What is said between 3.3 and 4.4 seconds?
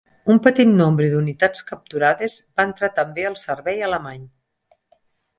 al servei alemany.